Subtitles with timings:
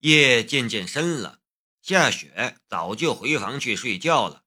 [0.00, 1.40] 夜渐渐深了，
[1.82, 4.44] 夏雪早就回房去睡觉了，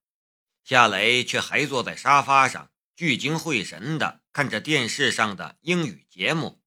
[0.64, 6.62] 夏雷却还坐在沙发上，聚精会神地看着电视上的英语节目。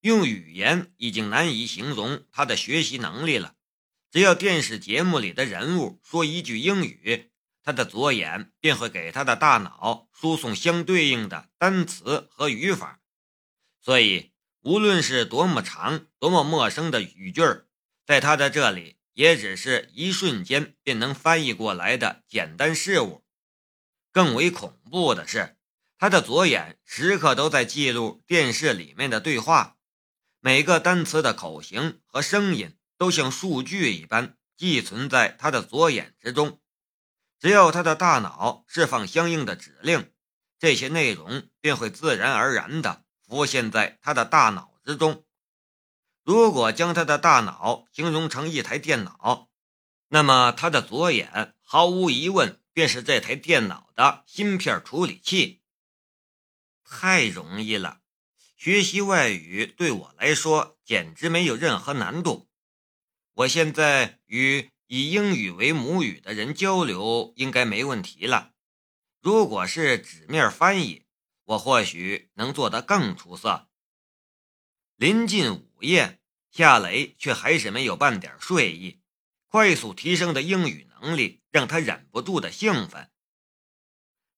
[0.00, 3.54] 用语言已经难以形容他的学习能力了。
[4.10, 7.30] 只要电视节目里的人物说一句英语，
[7.62, 13.00] 他的左眼便会给他的大脑输送相对应的单词和语法，
[13.80, 14.31] 所以。
[14.62, 17.66] 无论是多么长、多么陌生的语句儿，
[18.06, 23.24] 在他的这里也只是一瞬间便能翻译过来的简单事物。
[24.12, 25.56] 更为恐怖的是，
[25.98, 29.78] 他的左眼时刻都在记录电视里面的对话，
[30.38, 36.60] 每个单词的口型和声音都像数据一般寄存在他的左眼之中。
[37.40, 40.12] 只要他的大脑释放相应的指令，
[40.60, 43.04] 这些内容便会自然而然的。
[43.32, 45.24] 浮现在他的大脑之中。
[46.22, 49.48] 如果将他的大脑形容成一台电脑，
[50.08, 55.62] 那么他的左眼毫无疑问便是这台电脑的芯片处理器。
[56.84, 58.02] 太容易了，
[58.54, 62.50] 学习外语对我来说简直没有任何难度。
[63.32, 68.52] 我现在与以英语为母语的人交流应该没问题了。
[69.22, 71.01] 如果是纸面翻译，
[71.52, 73.68] 我或许能做得更出色。
[74.96, 79.02] 临近午夜，夏雷却还是没有半点睡意。
[79.48, 83.10] 快速提升的英语能力让他忍不住的兴奋。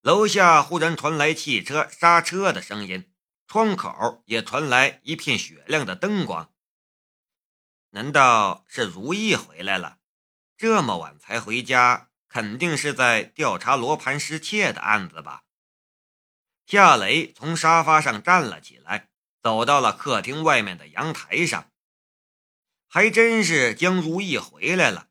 [0.00, 3.12] 楼下忽然传来汽车刹车的声音，
[3.46, 6.52] 窗口也传来一片雪亮的灯光。
[7.90, 9.98] 难道是如意回来了？
[10.56, 15.43] 这么晚才回家，肯定是在调查罗盘失窃的案子吧？
[16.74, 19.08] 夏雷从沙发上站了起来，
[19.40, 21.70] 走到了客厅外面的阳台上。
[22.88, 25.06] 还真是江如意回来了，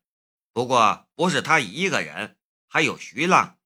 [0.51, 3.57] 不过不是他一个人，还有徐浪。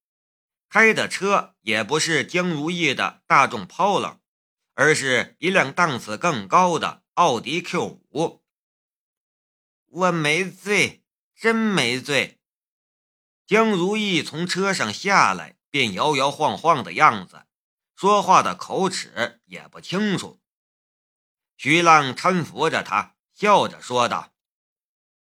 [0.70, 4.20] 开的车也不是江如意的大众 Polo，
[4.76, 8.44] 而是一辆档次更高的奥迪 Q 五。
[9.88, 11.02] 我没醉，
[11.34, 12.38] 真没醉。
[13.48, 17.47] 江如意从车上下来，便摇摇晃晃的样子。
[17.98, 20.40] 说话的口齿也不清楚。
[21.58, 24.36] 徐浪搀扶着他，笑着说道：“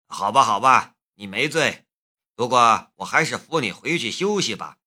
[0.08, 1.86] 好吧，好吧，你没醉，
[2.34, 4.78] 不过我还是扶你回去休息吧。”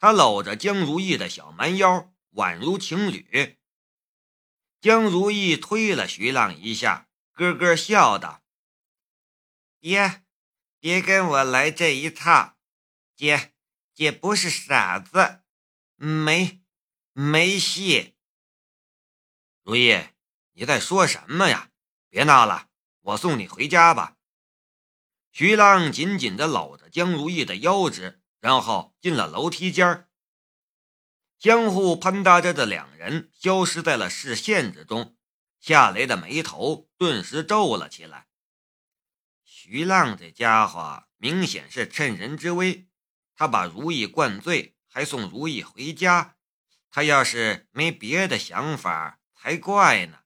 [0.00, 3.58] 他搂着江如意的小蛮腰，宛如情侣。
[4.80, 8.42] 江如意推了徐浪一下，咯咯笑道
[9.78, 10.24] ：“爹，
[10.80, 12.56] 别跟我来这一套，
[13.14, 13.52] 姐，
[13.92, 15.42] 姐不是傻子，
[15.96, 16.60] 没。”
[17.14, 18.14] 没戏，
[19.62, 20.00] 如意，
[20.52, 21.70] 你在说什么呀？
[22.08, 24.16] 别闹了，我送你回家吧。
[25.30, 30.08] 徐浪紧紧地搂着江如意的腰肢，然后进了楼梯间
[31.38, 35.14] 相互攀搭着的两人消失在了视线之中。
[35.60, 38.28] 夏雷的眉头顿时皱了起来。
[39.44, 42.88] 徐浪这家伙明显是趁人之危，
[43.34, 46.36] 他把如意灌醉，还送如意回家。
[46.94, 50.18] 他要是没别的想法才怪呢。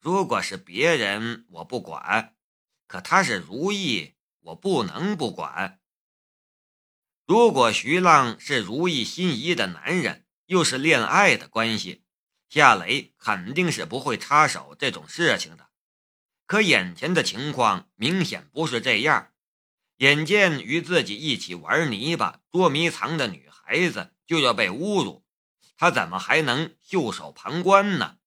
[0.00, 2.32] 如果是别人，我不管；
[2.86, 5.78] 可他是如意，我不能不管。
[7.26, 12.04] 如果徐浪是如意心仪的男人，又是恋爱的关系，
[12.48, 15.68] 夏雷肯定是不会插手这种事情的。
[16.46, 19.32] 可眼前的情况明显不是这样。
[19.98, 25.25] 眼见与自己一起玩泥巴、捉迷藏的女孩子就要被侮辱。
[25.76, 28.18] 他怎么还能袖手旁观呢？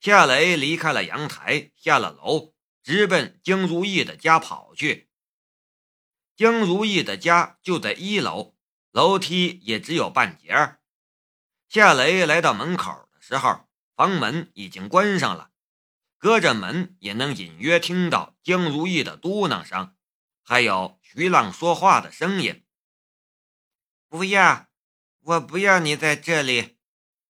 [0.00, 5.10] 夏雷离开了阳台，下了楼，直奔江如意的家跑去。
[6.36, 8.56] 江如意的家就在一楼，
[8.90, 10.80] 楼梯也只有半截儿。
[11.68, 15.50] 夏雷来到门口的时候，房门已经关上了，
[16.16, 19.94] 隔着门也能隐约听到江如意的嘟囔声，
[20.42, 22.64] 还有徐浪说话的声音。
[24.08, 24.69] 不要。
[25.22, 26.78] 我不要你在这里，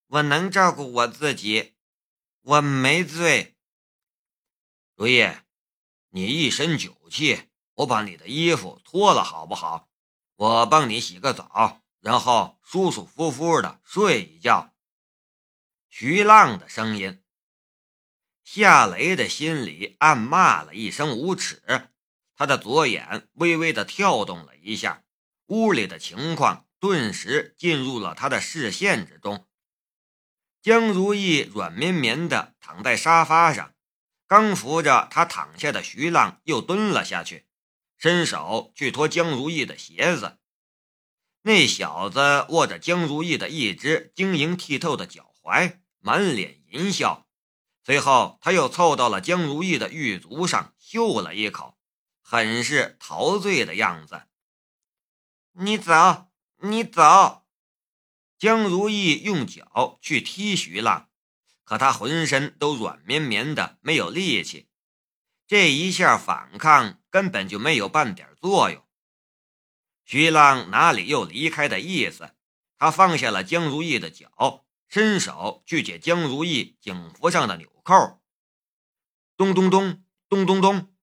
[0.07, 1.75] 我能照顾我自己，
[2.41, 3.57] 我没醉。
[4.95, 5.29] 如意，
[6.09, 9.89] 你一身酒气，我把你的衣服脱了好不好？
[10.35, 14.73] 我帮你洗个澡，然后舒舒服服的睡一觉。
[15.89, 17.21] 徐浪的声音，
[18.45, 21.89] 夏雷的心里暗骂了一声无耻，
[22.35, 25.03] 他的左眼微微的跳动了一下，
[25.47, 26.67] 屋里的情况。
[26.81, 29.47] 顿时进入了他的视线之中。
[30.63, 33.75] 江如意软绵绵地躺在沙发上，
[34.25, 37.47] 刚扶着他躺下的徐浪又蹲了下去，
[37.97, 40.39] 伸手去脱江如意的鞋子。
[41.43, 47.27] 那小子握着江如意的一只晶莹剔透的脚踝，满脸淫笑。
[47.83, 51.77] 随后，他又凑到了江如意的玉足上，嗅了一口，
[52.23, 54.23] 很是陶醉的样子。
[55.53, 56.30] 你走，
[56.63, 57.43] 你走。
[58.37, 61.09] 江如意用脚去踢徐浪，
[61.63, 64.67] 可他浑身都软绵绵的，没有力气。
[65.47, 68.85] 这一下反抗根本就没有半点作用。
[70.05, 72.35] 徐浪哪里又离开的意思？
[72.77, 78.21] 他放下了江如意的脚，伸手去解江如意警服上的纽扣。
[79.35, 80.93] 咚咚咚咚咚咚，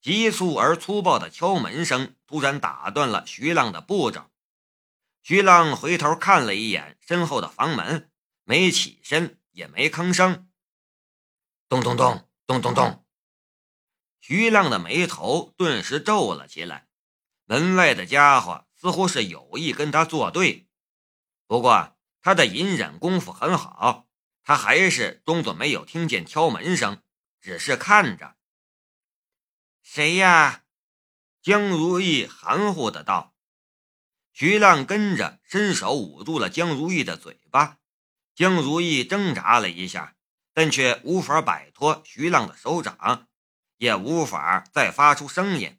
[0.00, 4.30] 急促而粗暴的敲门声突然打断了徐浪的步骤。
[5.26, 8.12] 徐浪回头看了一眼身后的房门，
[8.44, 10.48] 没起身，也没吭声。
[11.68, 13.04] 咚咚咚咚咚咚，
[14.20, 16.86] 徐浪的眉头顿时皱了起来。
[17.44, 20.68] 门外的家伙似乎是有意跟他作对，
[21.48, 24.06] 不过他的隐忍功夫很好，
[24.44, 27.02] 他还是装作没有听见敲门声，
[27.40, 28.36] 只是看着。
[29.82, 30.62] 谁呀？
[31.42, 33.35] 江如意含糊的道。
[34.38, 37.78] 徐浪跟着伸手捂住了江如意的嘴巴，
[38.34, 40.14] 江如意挣扎了一下，
[40.52, 43.28] 但却无法摆脱徐浪的手掌，
[43.78, 45.78] 也无法再发出声音。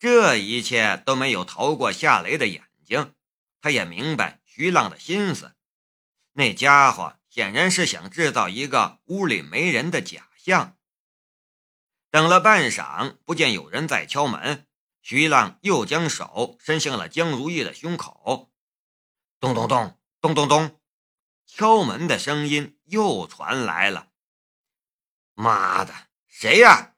[0.00, 3.14] 这一切都没有逃过夏雷的眼睛，
[3.60, 5.54] 他也明白徐浪的心思。
[6.32, 10.76] 那家伙显然是想制造一个屋里没人的假象。
[12.10, 14.66] 等了半晌，不见有人在敲门，
[15.02, 18.52] 徐浪又将手伸向了江如意的胸口。
[19.40, 20.80] 咚咚咚咚咚咚，
[21.44, 24.12] 敲门的声音又传来了。
[25.34, 25.92] 妈的，
[26.28, 26.94] 谁呀？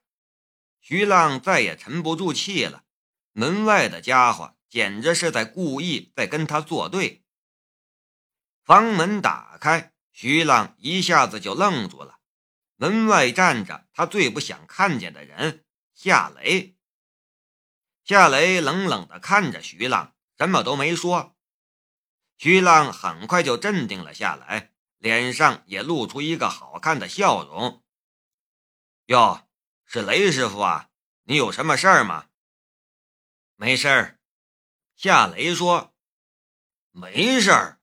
[0.80, 2.84] 徐浪再也沉不住气了。
[3.32, 7.24] 门外的家伙简直是在故意在跟他作对。
[8.62, 12.20] 房门打开，徐浪一下子就愣住了。
[12.76, 15.64] 门外站着他最不想看见的人
[15.94, 16.73] 夏雷。
[18.04, 21.34] 夏雷冷冷地看着徐浪，什么都没说。
[22.36, 27.82] 徐浪很快就镇定了下来，脸上也露出一个好看的笑容。
[29.06, 29.48] 哟，
[29.86, 30.90] 是雷师傅啊，
[31.22, 32.26] 你有什么事儿吗？
[33.56, 34.18] 没事儿，
[34.94, 35.94] 夏雷说
[36.92, 37.80] ：“没事儿。”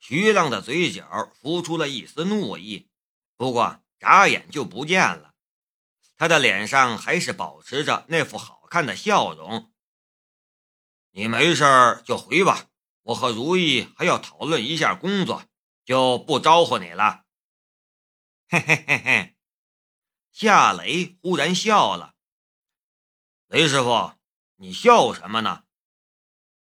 [0.00, 2.88] 徐浪的嘴角浮出了一丝怒意，
[3.36, 5.34] 不过眨眼就不见了。
[6.16, 9.70] 他的脸上还是保持着那副好好看的笑容。
[11.10, 12.70] 你没事就回吧，
[13.02, 15.44] 我和如意还要讨论一下工作，
[15.84, 17.26] 就不招呼你了。
[18.48, 19.36] 嘿嘿嘿嘿，
[20.32, 22.14] 夏雷忽然笑了，
[23.48, 24.14] 雷师傅。
[24.56, 25.64] 你笑什么呢？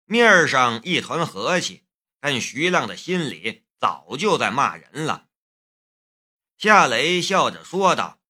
[0.05, 1.85] 面上一团和气，
[2.21, 5.27] 但徐浪的心里早就在骂人了。
[6.55, 8.21] 夏雷笑着说道：“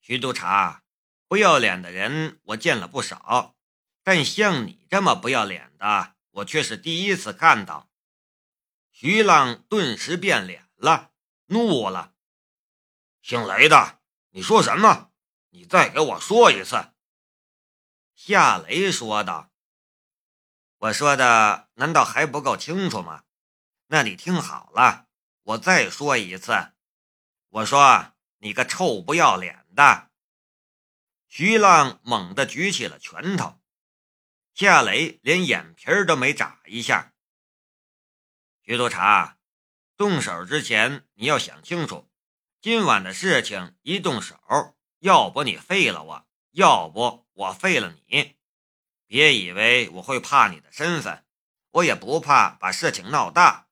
[0.00, 0.84] 徐督察，
[1.30, 3.54] 不要脸的人我见了不少，
[4.02, 7.88] 但像你这么不要脸的，我却是第一次看到。”
[8.90, 11.12] 徐浪顿时变脸了，
[11.46, 12.14] 怒了
[13.22, 14.00] ：“姓雷的，
[14.30, 15.12] 你说什么？
[15.50, 16.90] 你再给我说一次！”
[18.16, 19.52] 夏雷说道
[20.78, 23.22] ：“我说的难道还不够清楚吗？
[23.86, 25.06] 那你听好了，
[25.44, 26.72] 我再说一次。
[27.50, 30.09] 我说你个臭不要脸的！”
[31.32, 33.60] 徐浪猛地举起了拳头，
[34.52, 37.14] 夏雷连眼皮都没眨一下。
[38.64, 39.38] 徐督察，
[39.96, 42.10] 动手之前你要想清楚，
[42.60, 44.36] 今晚的事情一动手，
[44.98, 46.26] 要不你废了我。
[46.50, 48.36] 要不我废了你！
[49.06, 51.24] 别以为我会怕你的身份，
[51.70, 53.68] 我也不怕把事情闹大。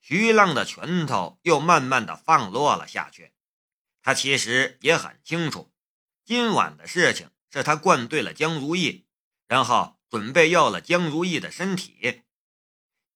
[0.00, 3.32] 徐浪的拳头又慢慢的放落了下去。
[4.02, 5.71] 他其实也很清楚，
[6.24, 9.06] 今晚的事情是他灌醉了江如意，
[9.48, 12.22] 然后准备要了江如意的身体。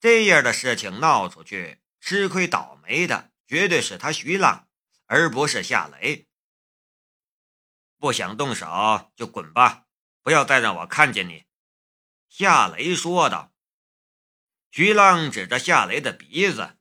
[0.01, 4.69] 这样的事情闹出去，吃亏倒霉的绝对是他徐浪，
[5.07, 6.27] 而不是夏雷。
[7.99, 9.87] 不想动手就滚吧，
[10.23, 11.45] 不要再让我看见你。”
[12.29, 13.53] 夏雷说道。
[14.71, 16.77] 徐浪指着夏雷的鼻子：“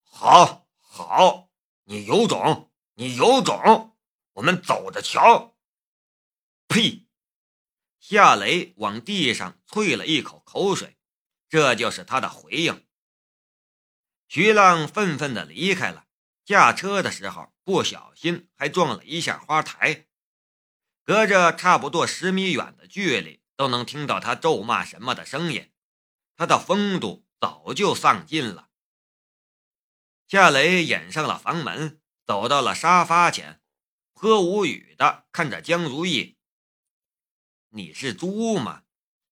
[0.00, 1.50] 好好，
[1.84, 3.95] 你有种，你有种，
[4.36, 5.58] 我们走着瞧。”
[6.68, 7.06] 呸！
[7.98, 10.96] 夏雷往地上啐了一口口水，
[11.48, 12.86] 这就是他的回应。
[14.28, 16.06] 徐浪愤愤地离开了，
[16.44, 20.06] 驾车的时候不小心还撞了一下花台，
[21.04, 25.72] 隔着差不多十米远的距离都能听到他咒骂什么的声音。
[26.36, 28.70] 他的风度早就丧尽了。
[30.28, 33.62] 夏雷掩上了房门，走到了沙发前，
[34.18, 36.38] 颇无语的看着江如意
[37.68, 38.82] ：“你是猪吗？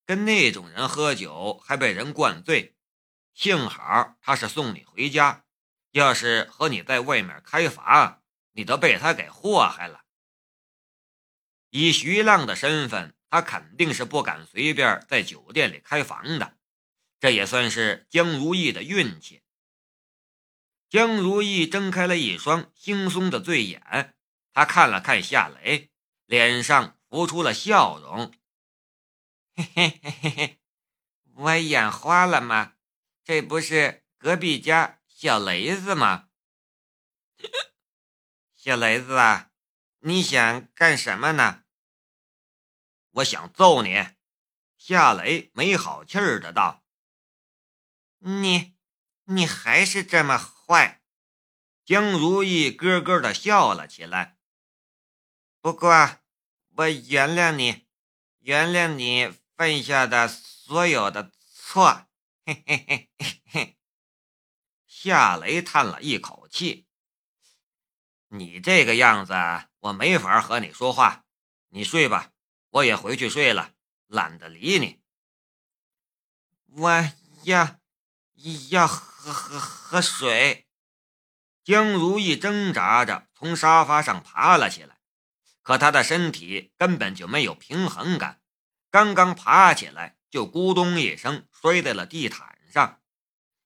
[0.05, 2.77] 跟那种人喝酒还被人灌醉？
[3.33, 5.47] 幸好他是送你回家。”
[5.93, 8.23] 要是和你在外面开房，
[8.53, 10.03] 你都被他给祸害了。
[11.71, 16.59] 以徐浪的身份，他肯定是不敢随便在酒店里开房的。
[17.21, 19.43] 这也算是江如意的运气。
[20.91, 24.15] 江如意睁开了一双惺忪的醉眼，
[24.55, 25.91] 他看了看夏雷，
[26.27, 28.33] 脸上浮出了笑容。
[29.57, 30.61] 嘿 嘿嘿嘿嘿，
[31.35, 32.77] 我眼花了吗？
[33.25, 35.01] 这不是隔壁家。
[35.09, 36.29] 小雷子吗？
[38.55, 39.51] 小雷子啊，
[40.01, 41.65] 你想干什么呢？
[43.11, 44.07] 我想揍你。
[44.77, 46.85] 夏雷没好气儿的道
[48.19, 48.77] ：“你，
[49.25, 51.03] 你还是这么坏。”
[51.85, 54.34] 江如意咯咯的笑了起来。
[55.65, 56.19] 不过，
[56.77, 57.87] 我原谅你，
[58.41, 62.07] 原谅你犯下的所有的错。
[62.45, 63.79] 嘿嘿嘿嘿嘿。
[64.87, 66.87] 夏雷叹了一口气
[68.29, 69.33] ：“你这个样子，
[69.79, 71.25] 我没法和你说话。
[71.71, 72.33] 你睡吧，
[72.69, 73.73] 我也回去睡了，
[74.07, 75.01] 懒得理你。”
[76.77, 77.11] 我
[77.45, 77.81] 要
[78.69, 80.69] 要喝喝喝水。
[81.63, 84.99] 江如意挣扎着从沙发上爬了起来，
[85.65, 88.41] 可她的身体根本就没有平衡感，
[88.91, 93.01] 刚刚爬起来就咕咚一声摔在了地毯上。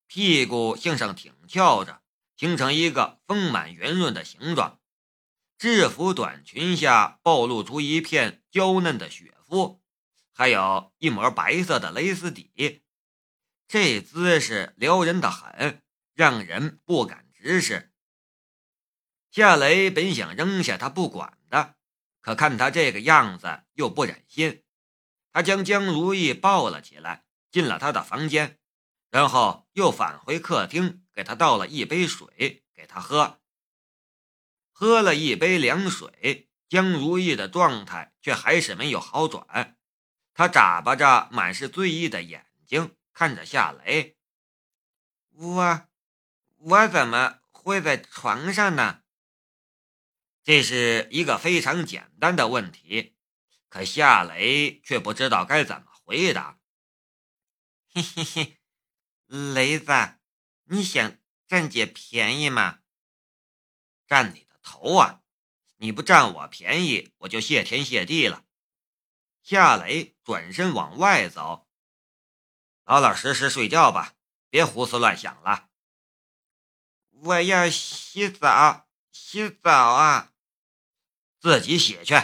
[0.07, 2.01] 屁股向上挺翘着，
[2.35, 4.81] 形成一个丰满圆润的形状。
[5.59, 9.83] 制服短裙下暴露出一片娇嫩的雪肤，
[10.33, 12.85] 还有一抹白色的蕾丝底。
[13.67, 15.83] 这姿势撩人的很，
[16.15, 17.93] 让人不敢直视。
[19.31, 21.75] 夏雷本想扔下他不管的，
[22.21, 24.63] 可看他这个样子又不忍心，
[25.33, 28.59] 他将江如意抱了起来，进了他的房间。
[29.11, 33.41] 然后又返回客厅，给他倒了一杯水给他喝。
[34.71, 39.79] 喝了一杯凉水，江如意的状态却还是没有好转。
[40.35, 44.19] 他眨巴着满是醉意的眼睛看着夏雷
[45.33, 45.89] ：“我，
[46.59, 49.01] 我怎么会在床上呢？”
[50.49, 53.15] 这是一个非常简单的问题，
[53.69, 56.59] 可夏雷却不知道该怎么回答。
[57.93, 58.59] 嘿嘿嘿。
[59.27, 59.93] 雷子，
[60.65, 62.79] 你想占姐便宜吗？
[64.07, 65.21] 占你的头啊！
[65.77, 68.47] 你不占我便宜，我就谢天谢地了。
[69.43, 71.69] 夏雷转身往外走，
[72.87, 74.15] 老老实实睡觉吧，
[74.49, 75.69] 别胡思乱想了。
[77.11, 80.33] 我要洗澡，洗澡啊！
[81.41, 82.15] 自己写去。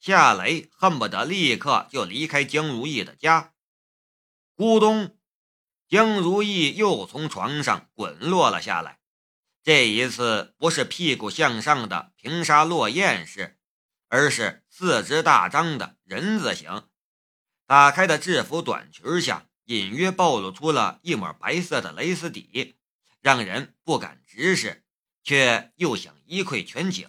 [0.00, 3.54] 夏雷恨不得立刻就离开江如意的家。
[4.56, 5.16] 咕咚。
[5.88, 9.00] 江如意又从床上滚落了下来，
[9.62, 13.58] 这一次不是屁股向上的平沙落雁式，
[14.08, 16.88] 而是四肢大张的人字形。
[17.66, 22.76] 打开的制服短裙下隐约暴露出了一抹白色的蕾丝底，
[23.20, 24.86] 让人不敢直视，
[25.22, 27.06] 却又想一窥全景。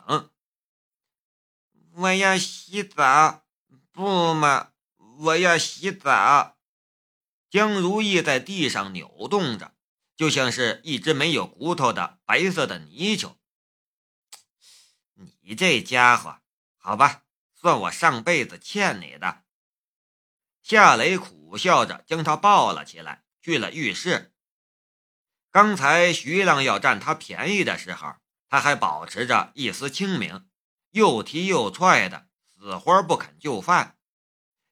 [1.96, 3.44] 我要洗澡，
[3.92, 4.72] 不嘛，
[5.20, 6.58] 我要洗澡。
[7.52, 9.76] 江如意在地上扭动着，
[10.18, 13.38] 就像是一只没有骨头的白色的泥鳅。
[15.42, 16.40] 你这家伙，
[16.78, 19.44] 好吧，算我上辈子欠你的。
[20.64, 24.34] 夏雷苦笑着将他抱了起来，去了浴室。
[25.52, 28.16] 刚才徐浪要占他便宜的时候，
[28.50, 30.50] 他还保持着一丝清明，
[30.94, 33.98] 又踢又踹的，死活不肯就范。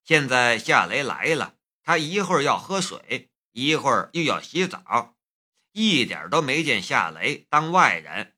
[0.03, 1.57] 现在夏雷来了。
[1.83, 5.15] 他一会儿要喝水，一会儿又要洗澡，
[5.71, 8.35] 一点都没见夏雷当外人。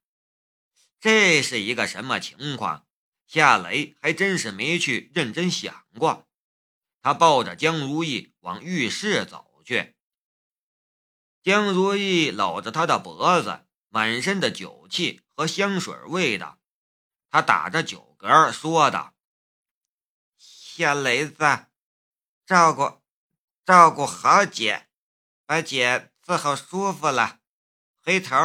[1.01, 2.87] 这是一个什么情况？
[3.27, 6.25] 夏雷还真是没去认真想过。
[7.01, 9.95] 他抱着江如意往浴室走去。
[11.43, 16.59] 江如意搂着他的脖子，满身的酒气和香水味道。
[17.33, 19.15] 他打着酒嗝说道
[20.37, 21.65] ：“夏雷子，
[22.45, 23.01] 照顾。”
[23.65, 24.87] 照顾好姐，
[25.47, 27.39] 把姐伺候舒服了，
[28.03, 28.35] 回头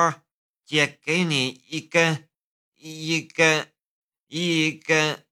[0.64, 2.30] 姐给你一根，
[2.76, 3.74] 一根，
[4.28, 5.26] 一根，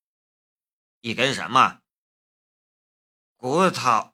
[1.00, 1.80] 一根什么？
[3.36, 4.12] 骨头。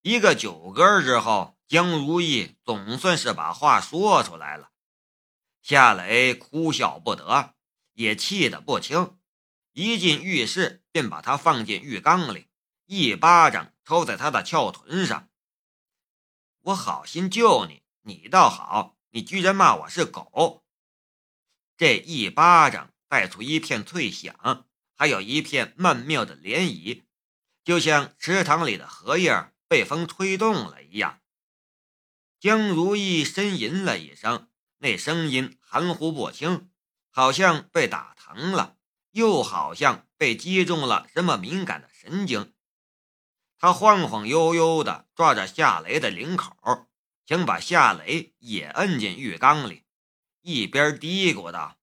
[0.00, 4.70] 一个酒嗝之后，江如意总算是把话说出来了。
[5.60, 7.54] 夏雷哭笑不得，
[7.94, 9.18] 也气得不轻。
[9.72, 12.46] 一进浴室，便把他放进浴缸里，
[12.86, 15.28] 一巴掌抽在他的翘臀上。
[16.60, 20.64] 我好心救你，你倒好，你居然骂我是狗！
[21.76, 27.02] 这一巴掌带出一片脆响，还有一片曼妙的涟漪，
[27.64, 29.50] 就像池塘里的荷叶。
[29.66, 31.20] 被风吹动了一样，
[32.38, 34.48] 江如意呻吟了一声，
[34.78, 36.70] 那声音含糊不清，
[37.14, 38.76] 好像被打疼了，
[39.12, 42.52] 又好像被击中了什么敏感的神经。
[43.56, 46.88] 他晃晃悠悠地抓着夏雷的领口，
[47.24, 49.84] 想把夏雷也摁进浴缸里，
[50.40, 51.78] 一边嘀咕道：“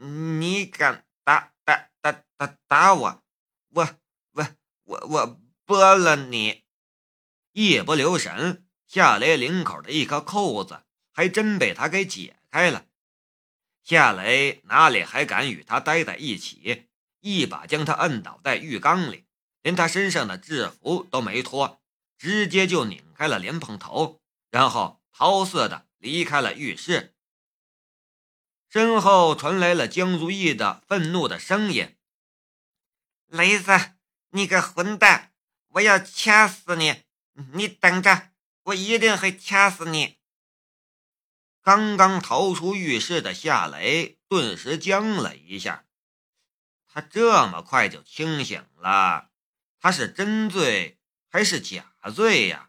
[0.00, 3.22] 你敢打打打打打我，
[3.68, 3.88] 我
[4.32, 4.48] 我
[4.84, 6.64] 我我。”剥了你！
[7.52, 12.87] 一不留神，夏雷领口的一颗扣子还真被他给解开了。
[13.88, 16.84] 夏雷哪里还敢与他待在一起？
[17.20, 19.24] 一把将他摁倒在浴缸里，
[19.62, 21.80] 连他身上的制服都没脱，
[22.18, 27.14] 直接就拧开了莲蓬头，然后逃似的离开了浴室。
[28.68, 31.96] 身后传来了江如意的愤怒的声音
[33.24, 33.72] ：“雷子，
[34.32, 35.32] 你个混蛋！”
[35.72, 37.04] 我要掐死你！
[37.54, 38.32] 你等着，
[38.64, 40.17] 我一定会掐死你！
[41.68, 45.84] 刚刚逃出浴室的夏雷顿时僵了一下，
[46.86, 49.28] 他这么快就清醒了，
[49.78, 50.98] 他是真醉
[51.28, 52.67] 还是假醉呀？